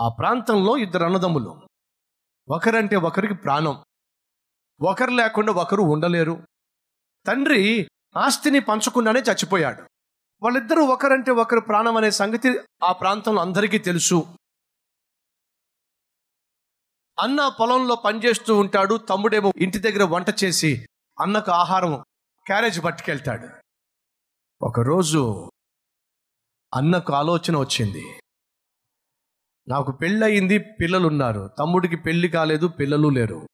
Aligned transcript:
ఆ 0.00 0.08
ప్రాంతంలో 0.08 0.76
ఇద్దరు 0.76 1.04
అన్నదమ్ములు. 1.04 1.68
ఒకరంటే 2.48 2.96
ఒకరికి 2.96 3.34
ప్రాణం. 3.34 3.84
ఒకరు 4.80 5.10
లేకుండా 5.10 5.52
ఒకరు 5.52 5.82
ఉండలేరు. 5.82 6.46
తండ్రి 7.26 7.90
ఆస్తిని 8.16 8.60
పంచకుండానే 8.60 9.20
చచ్చిపోయాడు. 9.20 9.82
వాళ్ళిద్దరూ 10.42 10.82
ఒకరంటే 10.84 11.30
ఒకరు 11.30 11.60
ప్రాణం 11.60 11.96
అనే 11.96 12.10
సంగతి 12.10 12.60
ఆ 12.84 12.92
ప్రాంతంలో 12.92 13.40
అందరికీ 13.40 13.78
తెలుసు. 13.78 14.34
అన్న 17.20 17.48
పొలంలో 17.60 17.94
పనిచేస్తూ 17.94 18.56
ఉంటాడు. 18.56 18.96
తమ్ముడేమో 18.96 19.52
ఇంటి 19.56 19.78
దగ్గర 19.78 20.02
వంట 20.02 20.44
చేసి 20.44 20.86
అన్నకు 21.20 21.50
ఆహారం 21.50 22.04
క్యారేజ్ 22.46 22.84
పట్టుకెళ్తాడు. 22.84 23.48
ఒకరోజు 24.62 25.50
అన్నకు 26.74 27.12
ఆలోచన 27.12 27.56
వచ్చింది. 27.56 28.20
నాకు 29.68 29.92
పెళ్ళయింది 29.92 30.58
పిల్లలున్నారు. 30.58 31.50
తమ్ముడికి 31.58 31.96
పెళ్ళి 31.96 32.28
కాలేదు 32.28 32.66
పిల్లలు 32.66 33.08
లేరు. 33.08 33.48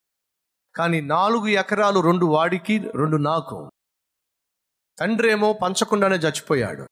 కానీ 0.77 1.01
నాలుగు 1.01 1.47
ఎకరాలు 1.47 2.01
రెండు 2.01 2.27
వాడికి 2.27 2.79
రెండు 2.79 3.17
నాకు. 3.17 3.71
తండ్రి 4.99 5.31
ఏమో 5.31 5.53
పంచకుండానే 5.53 6.17
చచ్చిపోయాడు. 6.17 6.87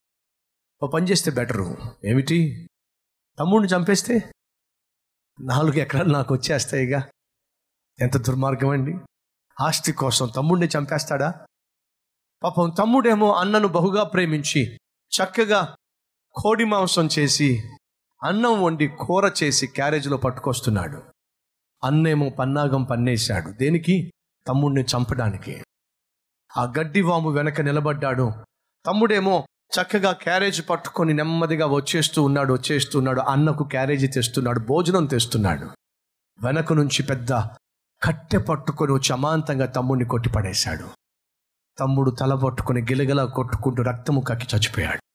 ఓ 0.83 0.87
పని 0.87 1.07
చేస్తే 1.07 1.31
బెటరు. 1.31 1.77
ఏమిటి? 2.05 2.69
తమ్ముడిని 3.39 3.77
చంపేస్తే? 3.77 4.33
నాలుగు 5.41 5.77
ఎకరాలు 5.77 6.13
నాకు 6.13 6.35
వచ్చేస్తాయిగా. 6.35 7.09
ఎంత 8.01 8.17
దుర్మార్గం 8.17 8.69
అండి 8.69 8.99
ఆస్తి 9.61 9.93
కోసం 9.93 10.31
తమ్ముడిని 10.37 10.69
చంపేస్తాడా? 10.79 11.47
పాపం 12.45 12.71
తమ్ముడేమో 12.71 13.33
అన్నను 13.33 13.69
బహుగా 13.69 14.05
ప్రేమించి 14.05 14.77
చక్కగా 15.11 15.77
కోడి 16.35 16.65
మాంసం 16.65 17.09
చేసి 17.19 17.63
అన్నం 18.23 18.63
వండి 18.63 18.89
కూర 18.89 19.33
చేసి 19.43 19.67
క్యారేజీలో 19.67 20.17
పట్టుకొస్తున్నాడు. 20.17 21.03
అన్నేమో 21.85 22.29
పన్నాగం 22.29 22.83
పన్నేశాడు. 22.83 23.51
దేనికి? 23.51 24.13
తమ్ముడిని 24.49 24.83
చంపడానికి. 24.83 25.63
ఆ 26.57 26.73
గడ్డివాము 26.79 27.31
వెనక 27.31 27.61
నిలబడ్డాడు. 27.61 28.33
తమ్ముడేమో 28.87 29.47
చక్కగా 29.81 30.13
క్యారేజ్ 30.13 30.71
పట్టుకొని 30.71 31.15
నెమ్మదిగా 31.15 31.67
వచ్చేస్తూ 31.67 32.23
ఉన్నాడు 32.23 32.53
వచ్చేస్తూ 32.53 32.99
ఉన్నాడు. 32.99 33.21
అన్నకు 33.21 33.65
క్యారేజీ 33.65 34.07
తెస్తున్నాడు 34.07 34.61
భోజనం 34.61 35.07
తెస్తున్నాడు. 35.07 35.71
వెనక 36.43 36.73
నుంచి 36.73 37.03
పెద్ద 37.03 37.33
కట్టె 38.03 38.39
పట్టుకొని 38.39 38.93
వచ్చి 38.93 39.13
అమాంతంగా 39.13 39.67
తమ్ముడిని 39.67 40.09
కొట్టిపడేశాడు. 40.09 40.89
తమ్ముడు 41.79 42.11
తల 42.11 42.35
పట్టుకొని 42.35 42.83
గిలగిల 42.83 43.25
కొట్టుకుంటూ 43.25 43.83
రక్తము 43.83 44.21
కక్కి 44.21 44.57
చచ్చిపోయాడు. 44.57 45.12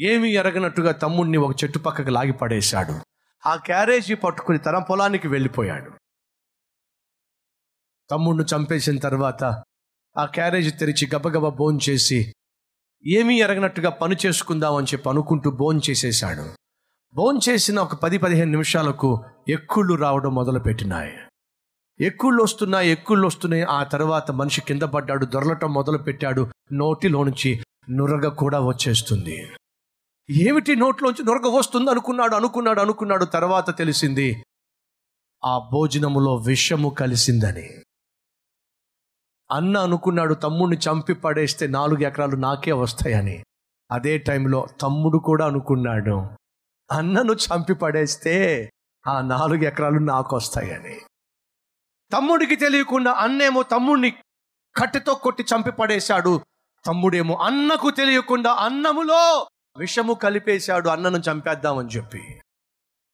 ఏమీ 0.00 0.30
ఎరగనట్టుగా 0.30 0.92
తమ్ముడిని 0.92 1.36
ఒక 1.36 1.64
చెట్టు 1.64 1.78
పక్కకు 1.78 2.10
లాగి 2.10 2.32
పడేశాడు. 2.32 3.00
ఆ 3.48 3.56
క్యారేజీ 3.56 4.14
పట్టుకుని 4.14 4.58
తన 4.58 4.78
పొలానికి 4.78 5.28
వెళ్ళిపోయాడు. 5.28 5.90
తమ్ముడిని 8.10 8.44
చంపేసిన 8.44 8.98
తర్వాత 8.98 9.44
ఆ 10.18 10.24
క్యారేజీ 10.24 10.70
తెరిచి 10.70 11.08
గబగబ 11.16 11.48
బోన్ 11.48 11.80
చేసి 11.88 12.34
ఏమీ 13.06 13.40
ఎరగనట్టుగా 13.40 13.90
పని 13.90 14.16
చేసుకుందామని 14.26 14.86
చెప్పి 14.86 15.08
అనుకుంటూ 15.08 15.50
బోన్ 15.50 15.80
చేసేశాడు. 15.90 16.54
బోన్ 17.14 17.40
చేసిన 17.48 17.78
ఒక 17.78 17.94
పది 17.94 18.18
పదిహేను 18.18 18.50
నిమిషాలకు 18.50 19.24
ఎక్కుళ్ళు 19.48 19.94
రావడం 19.94 20.34
మొదలుపెట్టినాయి. 20.34 21.18
ఎక్కుళ్ళు 22.00 22.42
వస్తున్నాయి 22.42 22.90
ఎక్కుళ్ళు 22.90 23.26
వస్తున్నాయి. 23.26 23.62
ఆ 23.62 23.82
తర్వాత 23.82 24.30
మనిషి 24.30 24.60
కింద 24.60 24.82
పడ్డాడు 24.82 25.26
దొరలటం 25.26 25.72
మొదలు 25.72 25.98
పెట్టాడు 25.98 26.50
నోటిలోంచి 26.72 27.64
నురగ 27.90 28.28
కూడా 28.28 28.60
వచ్చేస్తుంది. 28.60 29.48
ఏమిటి 30.30 30.76
నోట్లోంచి 30.76 31.24
నొరగ 31.24 31.46
వస్తుంది 31.46 31.90
అనుకున్నాడు 31.90 32.34
అనుకున్నాడు 32.34 32.80
అనుకున్నాడు 32.80 33.24
తర్వాత 33.24 33.78
తెలిసింది 33.78 34.44
ఆ 35.44 35.58
భోజనములో 35.58 36.36
విషము 36.36 36.88
కలిసిందని. 36.88 37.68
అన్న 39.50 39.78
అనుకున్నాడు 39.78 40.34
తమ్ముడిని 40.34 40.76
చంపి 40.76 41.14
పడేస్తే 41.14 41.66
నాలుగు 41.66 42.00
ఎకరాలు 42.00 42.36
నాకే 42.36 42.72
వస్తాయని. 42.72 43.44
అదే 43.90 44.18
టైంలో 44.18 44.66
తమ్ముడు 44.80 45.18
కూడా 45.18 45.46
అనుకున్నాడు 45.46 46.26
అన్నను 46.92 47.32
చంపి 47.32 47.74
పడేస్తే 47.74 48.70
ఆ 49.06 49.20
నాలుగు 49.20 49.64
ఎకరాలు 49.64 49.98
నాకు 49.98 50.36
వస్తాయని. 50.36 51.00
తమ్ముడికి 52.12 52.56
తెలియకుండా 52.56 53.12
అన్నేమో 53.12 53.62
తమ్ముడిని 53.62 54.10
కట్టెతో 54.76 55.14
కొట్టి 55.14 55.42
చంపి 55.42 55.70
పడేశాడు 55.70 56.40
తమ్ముడేమో 56.86 57.34
అన్నకు 57.34 57.90
తెలియకుండా 57.90 58.52
అన్నములో 58.52 59.48
విషము 59.78 60.14
కలిపేశాడు 60.14 60.88
అన్నను 60.88 61.18
చంపేద్దామని 61.18 61.88
చెప్పి. 61.88 62.22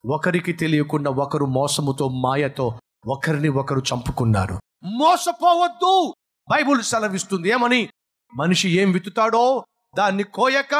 ఒకరికి 0.05 0.53
తెలియకుండా 0.53 1.11
ఒకరు 1.11 1.45
మోసముతో 1.45 2.09
మాయతో 2.09 2.79
ఒకరిని 3.07 3.49
ఒకరు 3.49 3.79
చంపుకున్నారు. 3.79 4.55
మోసపోవద్దు! 4.83 6.13
బైబుల్ 6.47 6.83
సెలవిస్తుంది. 6.83 7.49
ఏమని? 7.49 7.89
మనిషి 8.33 8.69
ఏం 8.69 8.91
విత్తుతాడో 8.91 9.65
దాన్ని 9.97 10.23
కోయక 10.23 10.73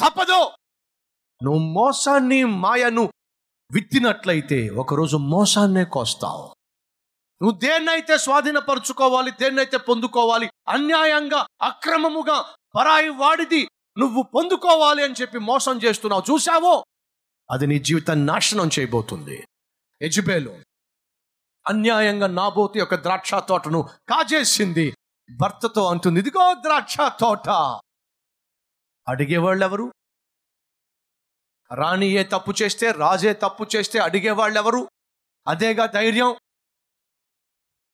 తప్పదు! 0.00 0.40
నువ్వు 1.40 1.58
మోసాన్ని 1.58 2.44
మాయను 2.44 3.04
విత్తినట్లయితే 3.70 4.68
ఒకరోజు 4.68 5.16
మోసాన్నే 5.16 5.84
కోస్తావు. 5.84 6.46
నువ్వు 7.40 7.58
దేన్నైతే 7.58 8.18
స్వాధీనపరుచుకోవాలి 8.18 9.30
దేన్నైతే 9.30 9.76
పొందుకోవాలి 9.78 10.46
అన్యాయంగా 10.68 11.46
అక్రమముగా 11.62 12.38
పరాయి 12.74 13.08
వాడిది 13.08 13.62
నువ్వు 13.98 14.22
పొందుకోవాలి 14.22 15.02
అని 15.02 15.14
చెప్పి 15.20 15.38
మోసం 15.38 15.78
చేస్తున్నావు. 15.78 16.22
చూసావో 16.30 16.84
అది 17.50 17.66
నీ 17.66 17.78
జీవితాన్ని 17.78 18.26
నాశనం 18.26 18.70
చేయబోతుంది. 18.78 19.46
ఎజుబేలు 20.02 20.52
అన్యాయంగా 21.68 22.26
నాబోతు 22.26 22.78
యొక్క 22.78 22.94
ద్రాక్ష 22.94 23.34
తోటను 23.34 23.82
కాజేసింది. 24.08 24.94
భర్తతో 25.30 25.86
అంటుంది 25.86 26.20
ఇదిగో 26.20 26.54
ద్రాక్ష 26.54 26.96
తోట 27.20 27.48
అడిగేవాళ్ళు 29.08 29.64
ఎవరు 29.64 29.92
రాణి 31.74 32.06
ఏ 32.06 32.22
తప్పు 32.22 32.52
చేస్తే 32.62 32.90
రాజే 32.90 33.32
తప్పు 33.32 33.66
చేస్తే 33.76 33.98
అడిగేవాళ్ళు 33.98 34.58
ఎవరు 34.58 34.88
అదేగా 35.48 35.86
ధైర్యం? 35.86 36.36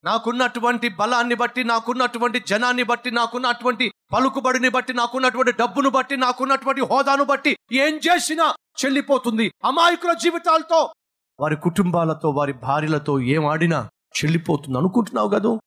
నాకున్నటువంటి 0.04 0.88
బలాన్ని 0.88 1.34
బట్టి 1.34 1.64
నాకున్నటువంటి 1.64 2.38
జనాన్ని 2.40 2.82
బట్టి 2.82 3.10
నాకున్నటువంటి 3.10 3.92
పలుకుబడిని 4.14 4.68
బట్టి 4.68 4.94
నాకున్నటువంటి 4.94 5.52
డబ్బును 5.52 5.90
బట్టి 5.90 6.16
నాకున్నటువంటి 6.16 6.80
హోదాను 6.80 7.24
బట్టి 7.24 7.56
ఏం 7.72 7.96
చేసినా 7.96 8.54
చెల్లిపోతుంది. 8.84 9.52
అమాయకుల 9.64 10.12
జీవితాలతో 10.12 10.94
వారి 11.40 11.56
కుటుంబాలతో 11.56 12.30
వారి 12.30 12.52
భార్యలతో 12.52 13.20
ఏం 13.20 13.46
ఆడినా 13.46 13.90
చెల్లిపోతుంది. 14.18 14.78
అనుకుంటున్నావు 14.78 15.28
కదూ? 15.28 15.60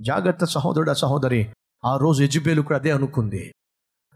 జాగ్రత్త 0.00 0.44
సహోదరుడు 0.44 0.94
సహోదరి. 0.94 1.52
ఆ 1.84 1.96
రోజు 1.96 2.22
ఎజుబేలు 2.22 2.62
కూడా 2.62 2.78
అదే 2.78 2.90
అనుకుంది. 2.90 3.54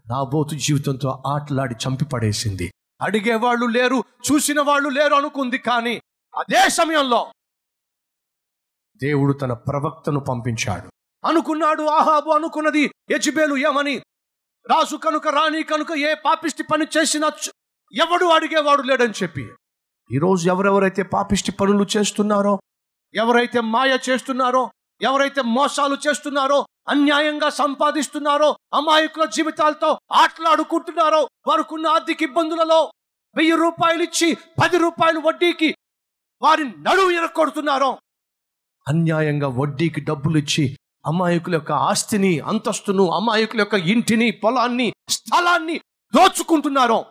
నా 0.09 0.23
బోతు 0.23 0.55
జీవితంతో 0.55 1.23
ఆటలాడి 1.27 1.75
చంపి 1.75 2.05
పడేసింది 2.05 2.73
అడిగేవాళ్ళు 3.01 3.65
లేరు 3.65 4.03
చూసిన 4.31 4.61
వాళ్ళు 4.61 4.89
లేరు 4.89 5.13
అనుకుంది 5.13 5.57
కానీ 5.57 6.01
అదే 6.35 6.69
సమయంలో 6.69 7.31
దేవుడు 9.03 9.33
తన 9.33 9.53
ప్రవక్తను 9.53 10.19
పంపించాడు. 10.19 10.89
అనుకున్నాడు 11.25 11.83
ఆహాబు 11.83 12.29
అనుకున్నది 12.31 12.83
యజ్బేలు 13.11 13.55
ఏమని? 13.67 13.95
రాజు 14.65 14.95
కనుక 14.95 15.27
రాణి 15.27 15.63
కనుక 15.63 15.91
ఏ 15.97 16.13
పాపిష్టి 16.25 16.63
పని 16.63 16.85
చేసినా 16.97 17.27
ఎవడు 17.93 18.25
అడిగేవాడు 18.25 18.81
లేడని 18.81 19.15
చెప్పి. 19.23 19.43
ఈరోజు 20.09 20.49
ఎవరెవరైతే 20.49 21.03
పాపిష్టి 21.03 21.51
పనులు 21.51 21.85
చేస్తున్నారో 21.97 22.53
ఎవరైతే 23.13 23.59
మాయ 23.59 23.97
చేస్తున్నారో 24.09 24.63
ఎవరైతే 25.01 25.41
మోసాలు 25.41 25.97
చేస్తున్నారో 26.07 26.59
అన్యాయంగా 26.89 27.49
సంపాదిస్తున్నారో 27.49 28.49
అమాయకుల 28.73 29.25
జీవితాలతో 29.25 29.89
ఆటలాడుకుంటున్నారో 30.13 31.21
వారికున్న 31.47 31.87
ఆర్థిక 31.87 32.23
ఇబ్బందులలో 32.23 32.79
వెయ్యి 33.35 33.55
రూపాయలు 33.55 34.03
ఇచ్చి 34.03 34.37
పది 34.63 34.77
రూపాయలు 34.77 35.19
వడ్డీకి 35.19 35.69
వారి 36.41 36.63
నడువు 36.63 37.11
ఎరకొడుతున్నారో 37.11 37.91
అన్యాయంగా 38.87 39.47
వడ్డీకి 39.47 40.01
డబ్బులు 40.01 40.37
ఇచ్చి 40.37 40.65
అమాయకుల 41.05 41.53
యొక్క 41.53 41.71
ఆస్తిని 41.71 42.39
అంతస్తును 42.39 43.09
అమాయకుల 43.11 43.59
యొక్క 43.59 43.73
ఇంటిని 43.73 44.31
పొలాన్ని 44.31 44.93
స్థలాన్ని 45.09 45.77
దోచుకుంటున్నారో. 46.15 47.05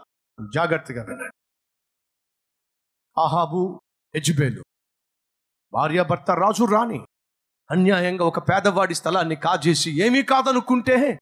జాగ్రత్తగా 0.55 1.03
వినండి. 1.03 1.31
ఆహాబు 3.21 3.81
ఎజుబేలు 4.15 4.65
భార్యాభర్త 5.73 6.31
రాజు 6.31 6.65
రాణి. 6.65 7.07
అన్యాయంగా 7.71 8.25
ఒక 8.25 8.39
పేదవాడి 8.39 8.95
స్థలాన్ని 8.95 9.37
కాజేసి 9.37 10.03
ఏమీ 10.03 10.23
కాదనుకుంటే 10.23 11.19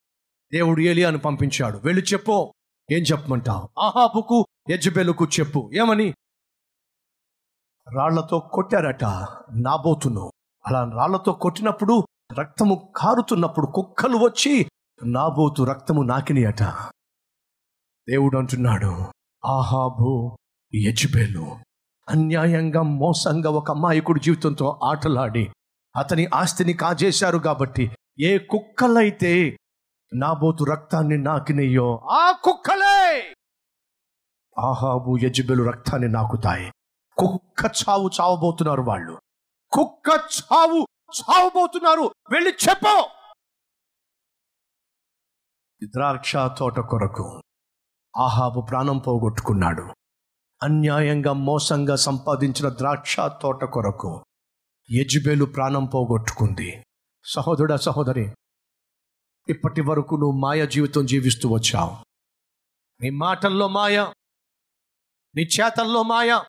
దేవుడు 0.53 0.81
ఏలియాను 0.81 1.19
పంపించాడు. 1.19 1.79
వెళ్ళి 1.79 2.03
చెప్పు. 2.03 2.55
ఏం 2.93 3.03
చెప్పమంటావు? 3.03 3.81
ఆహాబుకు 3.81 4.47
యజ్బేలుకు 4.71 5.25
చెప్పు. 5.25 5.71
ఏమని? 5.75 6.15
రాళ్ళతో 7.97 8.39
కొట్టారట 8.39 9.05
నాబోతును. 9.55 10.33
అలా 10.67 10.91
రాళ్ళతో 10.97 11.33
కొట్టినప్పుడు 11.33 12.05
రక్తము 12.39 12.93
కారుతున్నప్పుడు 12.97 13.67
కుక్కలు 13.67 14.17
వచ్చి 14.17 14.67
నాబోతు 15.05 15.63
రక్తము 15.63 16.03
నాకినియట 16.03 16.63
దేవుడు 18.09 18.39
అంటున్నాడు 18.39 19.05
ఆహాబు 19.47 20.39
యజ్బేలు 20.75 21.57
అన్యాయంగా 22.09 22.83
మోసంగా 22.83 23.51
ఒక 23.51 23.71
అమాయకుడి 23.71 24.21
జీవితంతో 24.21 24.81
ఆటలాడి 24.85 25.53
అతని 25.97 26.27
ఆస్తిని 26.35 26.73
కాజేశారు 26.73 27.39
కాబట్టి 27.39 27.91
ఏ 28.21 28.39
కుక్కలైతే 28.39 29.59
నాబోతు 30.15 30.65
రక్తాన్ని 30.65 31.19
నాకినయ్యో 31.19 32.01
ఆ 32.11 32.33
కుక్కలే 32.45 33.35
ఆహాబు 34.59 35.17
యజ్బేలు 35.23 35.63
రక్తాన్ని 35.63 36.09
నాకుతాయి. 36.09 36.73
కుక్క 37.19 37.65
చావు 37.65 38.11
చావబోతున్నారు 38.21 38.83
వాళ్ళు. 38.83 39.19
కుక్క 39.73 40.09
చావు 40.11 40.87
చావబోతున్నారు 41.21 42.15
వెళ్ళి 42.33 42.51
చెప్పు. 42.51 43.09
ద్రాక్ష 45.85 46.33
తోట 46.37 46.81
కొరకు 46.81 47.43
ఆహాబు 48.17 48.61
ప్రాణం 48.61 48.99
పోగొట్టుకున్నాడు. 48.99 49.95
అన్యాయంగా 50.63 51.33
మోసంగా 51.33 51.97
సంపాదించిన 51.97 52.69
ద్రాక్ష 52.69 53.17
తోట 53.21 53.65
కొరకు 53.65 54.25
యజ్బేలు 54.91 55.45
ప్రాణం 55.45 55.87
పోగొట్టుకుంది. 55.87 56.85
సహోదరుడా 57.25 57.77
సహోదరి 57.77 58.35
ఇప్పటి 59.49 59.81
వరకు 59.81 60.15
నువ్వు 60.15 60.39
మాయ 60.39 60.67
జీవితం 60.67 61.07
జీవిస్తూ 61.07 61.49
వచ్చావు. 61.49 61.97
నీ 63.01 63.11
మాటల్లో 63.11 63.69
మాయ 63.69 64.13
నీ 65.37 65.43
చేతల్లో 65.43 66.03
మాయ 66.03 66.45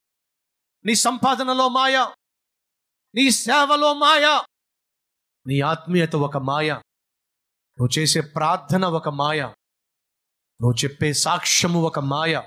నీ 0.85 0.95
సంపాదనలో 0.95 1.69
మాయ 1.69 2.07
నీ 3.15 3.31
సేవలో 3.31 3.93
మాయ 3.93 4.41
నీ 5.47 5.59
ఆత్మీయత 5.59 6.15
ఒక 6.15 6.37
మాయ. 6.37 6.69
నువ్వు 6.73 7.99
చేసే 7.99 8.21
ప్రార్థన 8.21 8.85
ఒక 8.85 9.09
మాయ. 9.09 9.41
నువ్వు 10.61 10.73
చెప్పే 10.83 11.13
సాక్ష్యము 11.13 11.81
ఒక 11.81 11.99
మాయ. 11.99 12.41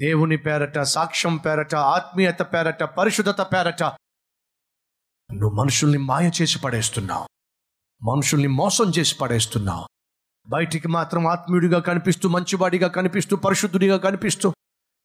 దేవుని 0.00 0.36
పేరట 0.36 0.78
సాక్ష్యం 0.78 1.36
పేరట 1.36 1.74
ఆత్మీయత 1.74 2.42
పేరట 2.42 2.82
పరిశుద్ధత 2.82 3.42
పేరట 3.42 3.82
నువ్వు 3.82 5.50
మనుషుల్ని 5.50 5.98
మాయ 5.98 6.30
చేసి 6.42 6.58
పడేస్తున్నావు. 6.58 7.28
మనుషుల్ని 8.02 8.48
మోసం 8.48 8.92
చేసి 8.98 9.18
పడేస్తున్నావు. 9.18 9.86
బయటికి 10.46 10.88
మాత్రం 10.88 11.26
ఆత్మీయుడిగా 11.26 11.80
కనిపిస్తూ 11.80 12.28
మంచివాడిగా 12.28 12.88
కనిపిస్తూ 12.88 13.36
పరిశుద్ధుడిగా 13.36 13.96
కనిపిస్తూ 13.96 14.54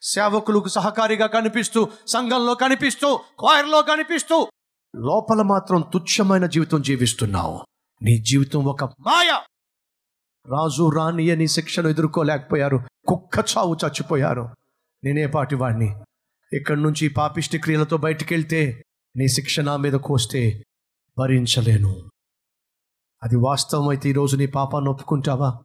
సేవకులకు 0.02 0.68
సహకారిగా 0.68 1.28
కనిపిస్తూ 1.28 1.92
సంఘంలో 2.08 2.56
కనిపిస్తూ 2.56 3.18
క్వాయర్లో 3.40 3.82
కనిపిస్తూ 3.82 4.50
లోపల 4.96 5.42
మాత్రం 5.42 5.84
తుచ్చమైన 5.94 6.46
జీవితం 6.46 6.82
జీవిస్తున్నావు. 6.82 7.66
నీ 8.02 8.18
జీవితం 8.18 8.66
ఒక 8.66 8.84
మాయ. 8.84 9.40
రాజు 10.52 10.90
రాణి 10.90 11.32
అని 11.32 11.48
శిక్షను 11.48 11.88
ఎదుర్కోలేకపోయారు. 11.88 12.80
కుక్క 13.08 13.40
చావు 13.40 13.78
చచ్చిపోయారు. 13.86 14.50
నేనే 15.04 15.28
పాటి 15.28 15.56
వాడిని 15.56 15.96
ఇక్కడి 16.54 16.82
నుంచి 16.82 17.08
పాపిష్టి 17.08 17.58
క్రియలతో 17.58 17.98
బయటికి 17.98 18.34
వెళ్తే 18.34 18.84
నీ 19.18 19.28
శిక్ష 19.28 19.60
నా 19.60 19.78
మీద 19.78 19.94
కోస్తే 19.94 20.64
భరించలేను. 21.18 21.96
అది 23.24 23.36
వాస్తవం 23.36 23.88
అయితే 23.88 24.10
ఈరోజు 24.10 24.38
నీ 24.38 24.46
పాపాన్ని 24.46 24.90
ఒప్పుకుంటావా? 24.90 25.60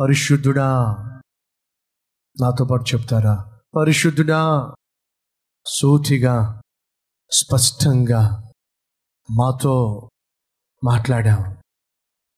పరిశుద్ధుడా 0.00 0.96
నాతో 2.42 2.64
పాటు 2.64 2.96
చెప్తారా? 2.96 3.60
పరిశుద్ధుడా 3.76 4.74
సూటిగా 5.66 6.62
స్పష్టంగా 7.32 8.52
మాతో 9.30 10.08
మాట్లాడావు. 10.84 11.60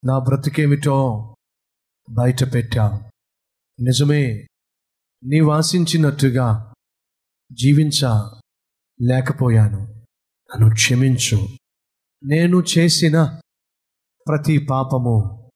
నా 0.06 0.19
బ్రతికేమిటో 0.19 1.28
బయట 2.10 2.54
పెట్టావు. 2.54 2.94
నిజమే 3.82 4.46
నీ 5.25 5.40
వాసించినట్టుగా 5.40 6.75
జీవించ 7.52 8.31
లేకపోయాను. 9.02 9.78
నన్ను 9.78 10.75
క్షమించు. 10.75 11.37
నేను 12.25 12.64
చేసిన 12.78 13.40
ప్రతి 14.28 14.66
పాపము 14.70 15.50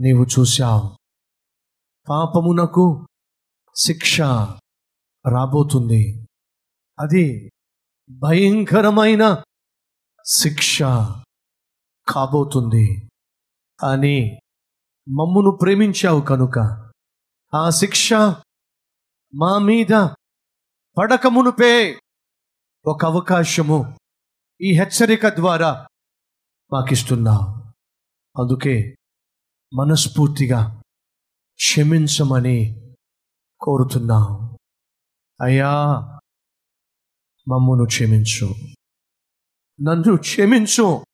నీవు 0.00 0.26
చూశావు. 0.38 0.98
పాపమునకు 2.10 3.07
శిక్ష 3.78 4.20
రాబోతుంది. 5.32 6.26
అది 7.00 7.50
భయంకరమైన 8.10 9.42
శిక్ష 10.26 10.82
కాబోతుంది. 12.08 13.08
అని 13.84 14.40
మమ్మును 15.08 15.58
ప్రేమించావు 15.62 16.20
కనుక 16.20 16.58
ఆ 17.54 17.70
శిక్ష 17.70 18.12
మా 19.34 19.58
మీద 19.58 19.94
పడకమునుపే 20.98 22.00
ఒక 22.86 23.04
అవకాశము 23.04 23.98
ఈ 24.62 24.78
హెచ్చరిక 24.78 25.28
ద్వారా 25.28 25.86
మాకిస్తున్నావు 26.72 27.68
అందుకే 28.42 28.96
మనస్ఫూర్తిగా 29.74 30.82
క్షమించమని 31.56 32.87
కోరుతున్నాం 33.60 34.56
అయ్యా 35.42 35.70
మమ్మును 37.48 37.84
క్షమించు. 37.86 38.46
నన్ను 39.82 40.16
క్షమించు. 40.16 41.04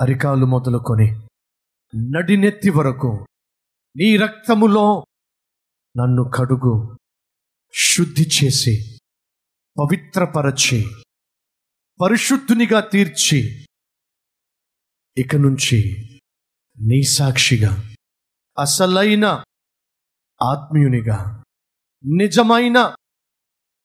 అరికాలు 0.00 0.46
మొదలుకొని 0.46 1.06
నడినెత్తి 2.12 2.70
వరకు 2.70 3.26
నీ 3.96 4.16
రక్తములో 4.16 5.04
నన్ను 6.00 6.24
కడుగు 6.24 6.98
శుద్ధి 7.74 8.22
చేసి 8.22 8.98
పవిత్రపరచి 9.78 10.84
పరిశుద్ధునిగా 12.00 12.80
తీర్చి 12.80 13.66
ఇక 15.18 15.36
నుంచి 15.36 15.78
నీ 16.80 17.02
సాక్షిగా 17.02 17.94
అసలైన 18.58 19.44
ఆత్మీయునిగా 20.42 21.44
నిజమైన 22.04 22.94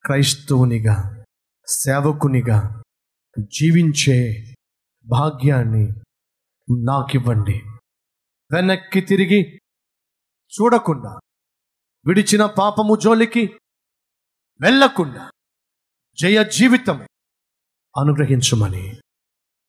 క్రైస్తవునిగా 0.05 1.25
సేవకునిగా 1.67 2.83
జీవించే 3.39 4.45
భాగ్యాన్ని 5.05 5.87
నాకివ్వండి. 6.85 7.61
వెనక్కి 8.53 9.01
తిరిగి 9.01 9.55
చూడకుండా 10.49 11.19
విడిచిన 12.07 12.45
పాపము 12.45 12.95
జోలికి 12.95 13.59
వెళ్ళకుండా 14.61 15.31
జయ 16.21 16.49
జీవితం 16.49 17.01
అనుగ్రహించుమని. 17.97 19.01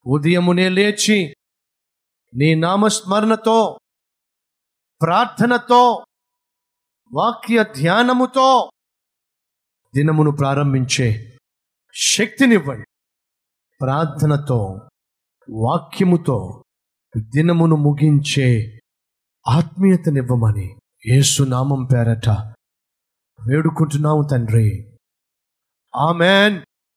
ఉదయమునే 0.05 0.69
లేచి 0.69 1.35
నీ 2.33 2.55
నామస్మరణతో 2.55 3.79
ప్రార్థనతో 5.01 6.05
వాక్య 7.13 7.63
ధ్యానముతో 7.63 8.71
దినమును 9.95 10.31
ప్రారంభించే 10.31 11.37
శక్తినివ్వండి. 11.95 12.85
ప్రార్థనతో 13.81 14.89
వాక్యముతో 15.49 16.63
దినమును 17.17 17.75
ముగించే 17.75 18.79
ఆత్మీయతనివ్వమని 19.47 20.79
ఏసునామం 21.07 21.87
పేరట 21.93 22.29
వేడుకుంటున్నాము 23.47 24.27
తండ్రి. 24.31 24.97
ఆమెన్. 25.95 26.65